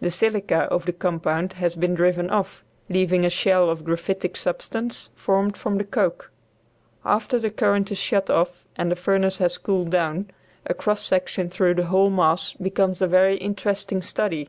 [0.00, 5.10] The silica of the compound has been driven off, leaving a shell of graphitic substance
[5.16, 6.30] formed from the coke.
[7.04, 10.30] After the current is shut off and the furnace has cooled down,
[10.64, 14.48] a cross section through the whole mass becomes a very interesting study.